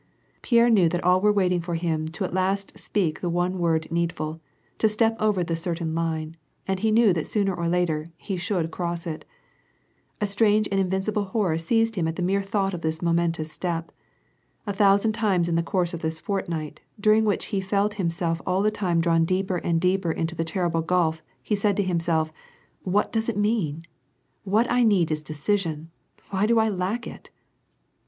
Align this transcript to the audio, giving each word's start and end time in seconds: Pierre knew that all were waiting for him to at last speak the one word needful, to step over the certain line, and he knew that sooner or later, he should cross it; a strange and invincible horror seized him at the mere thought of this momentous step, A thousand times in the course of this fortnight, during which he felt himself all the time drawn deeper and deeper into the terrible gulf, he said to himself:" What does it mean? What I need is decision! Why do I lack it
Pierre 0.41 0.71
knew 0.71 0.89
that 0.89 1.03
all 1.03 1.21
were 1.21 1.31
waiting 1.31 1.61
for 1.61 1.75
him 1.75 2.07
to 2.07 2.23
at 2.25 2.33
last 2.33 2.75
speak 2.75 3.21
the 3.21 3.29
one 3.29 3.59
word 3.59 3.87
needful, 3.91 4.41
to 4.79 4.89
step 4.89 5.15
over 5.19 5.43
the 5.43 5.55
certain 5.55 5.93
line, 5.93 6.37
and 6.67 6.79
he 6.79 6.89
knew 6.89 7.13
that 7.13 7.27
sooner 7.27 7.53
or 7.53 7.67
later, 7.67 8.07
he 8.17 8.35
should 8.35 8.71
cross 8.71 9.05
it; 9.05 9.25
a 10.19 10.25
strange 10.25 10.67
and 10.71 10.79
invincible 10.79 11.25
horror 11.25 11.55
seized 11.55 11.93
him 11.93 12.07
at 12.07 12.15
the 12.15 12.23
mere 12.23 12.41
thought 12.41 12.73
of 12.73 12.81
this 12.81 12.99
momentous 13.03 13.51
step, 13.51 13.91
A 14.65 14.73
thousand 14.73 15.11
times 15.11 15.47
in 15.47 15.53
the 15.53 15.61
course 15.61 15.93
of 15.93 16.01
this 16.01 16.19
fortnight, 16.19 16.81
during 16.99 17.23
which 17.23 17.45
he 17.53 17.61
felt 17.61 17.93
himself 17.93 18.41
all 18.43 18.63
the 18.63 18.71
time 18.71 19.01
drawn 19.01 19.23
deeper 19.23 19.57
and 19.57 19.79
deeper 19.79 20.11
into 20.11 20.33
the 20.33 20.43
terrible 20.43 20.81
gulf, 20.81 21.21
he 21.43 21.55
said 21.55 21.77
to 21.77 21.83
himself:" 21.83 22.33
What 22.95 23.11
does 23.11 23.29
it 23.29 23.37
mean? 23.37 23.83
What 24.45 24.65
I 24.71 24.81
need 24.81 25.11
is 25.11 25.21
decision! 25.21 25.91
Why 26.31 26.47
do 26.47 26.57
I 26.57 26.69
lack 26.69 27.05
it 27.05 27.29